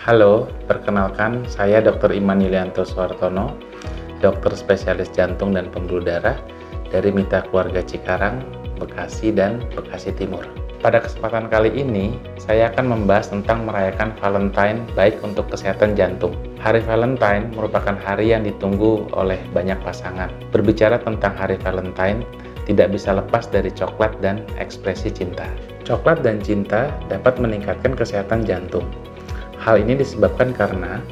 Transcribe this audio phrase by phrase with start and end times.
[0.00, 2.16] Halo, perkenalkan saya Dr.
[2.16, 3.52] Iman Yulianto Suartono,
[4.24, 6.40] dokter spesialis jantung dan pembuluh darah
[6.88, 8.40] dari Mita Keluarga Cikarang,
[8.80, 10.48] Bekasi dan Bekasi Timur.
[10.80, 16.32] Pada kesempatan kali ini, saya akan membahas tentang merayakan Valentine baik untuk kesehatan jantung.
[16.64, 20.32] Hari Valentine merupakan hari yang ditunggu oleh banyak pasangan.
[20.48, 22.24] Berbicara tentang hari Valentine,
[22.64, 25.44] tidak bisa lepas dari coklat dan ekspresi cinta.
[25.84, 28.88] Coklat dan cinta dapat meningkatkan kesehatan jantung.
[29.60, 31.04] Hal ini disebabkan karena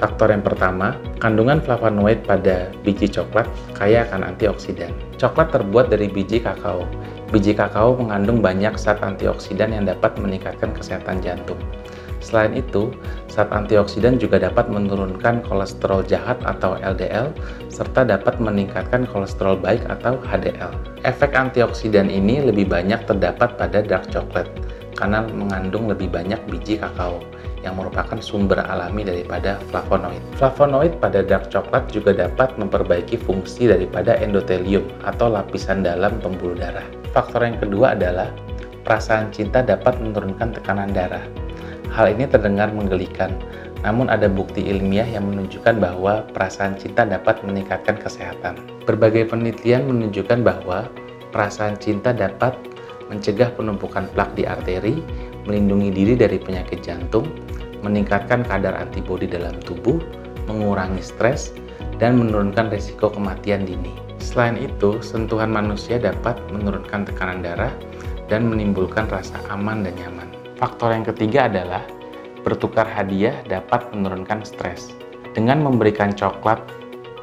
[0.00, 3.44] faktor yang pertama, kandungan flavonoid pada biji coklat
[3.76, 4.88] kaya akan antioksidan.
[5.20, 6.88] Coklat terbuat dari biji kakao.
[7.28, 11.60] Biji kakao mengandung banyak zat antioksidan yang dapat meningkatkan kesehatan jantung.
[12.24, 12.88] Selain itu,
[13.28, 17.36] zat antioksidan juga dapat menurunkan kolesterol jahat atau LDL
[17.68, 20.72] serta dapat meningkatkan kolesterol baik atau HDL.
[21.04, 24.69] Efek antioksidan ini lebih banyak terdapat pada dark chocolate
[25.00, 27.24] karena mengandung lebih banyak biji kakao
[27.64, 30.20] yang merupakan sumber alami daripada flavonoid.
[30.36, 36.84] Flavonoid pada dark coklat juga dapat memperbaiki fungsi daripada endotelium atau lapisan dalam pembuluh darah.
[37.16, 38.28] Faktor yang kedua adalah
[38.84, 41.24] perasaan cinta dapat menurunkan tekanan darah.
[41.90, 43.34] Hal ini terdengar menggelikan,
[43.82, 48.56] namun ada bukti ilmiah yang menunjukkan bahwa perasaan cinta dapat meningkatkan kesehatan.
[48.86, 50.86] Berbagai penelitian menunjukkan bahwa
[51.34, 52.54] perasaan cinta dapat
[53.10, 55.02] mencegah penumpukan plak di arteri,
[55.44, 57.26] melindungi diri dari penyakit jantung,
[57.82, 59.98] meningkatkan kadar antibodi dalam tubuh,
[60.46, 61.50] mengurangi stres,
[61.98, 63.92] dan menurunkan risiko kematian dini.
[64.22, 67.72] Selain itu, sentuhan manusia dapat menurunkan tekanan darah
[68.30, 70.28] dan menimbulkan rasa aman dan nyaman.
[70.56, 71.82] Faktor yang ketiga adalah
[72.46, 74.92] bertukar hadiah dapat menurunkan stres.
[75.34, 76.60] Dengan memberikan coklat,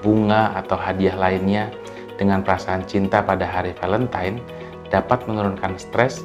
[0.00, 1.70] bunga, atau hadiah lainnya
[2.16, 4.40] dengan perasaan cinta pada hari Valentine
[4.90, 6.22] dapat menurunkan stres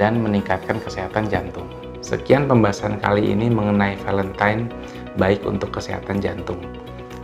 [0.00, 1.68] dan meningkatkan kesehatan jantung.
[2.02, 4.66] Sekian pembahasan kali ini mengenai Valentine
[5.14, 6.58] baik untuk kesehatan jantung.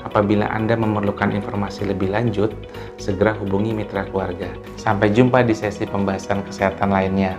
[0.07, 2.55] Apabila Anda memerlukan informasi lebih lanjut,
[2.97, 4.49] segera hubungi mitra keluarga.
[4.79, 7.35] Sampai jumpa di sesi pembahasan kesehatan lainnya.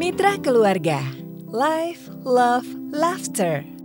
[0.00, 1.04] Mitra keluarga,
[1.52, 3.79] life, love, laughter.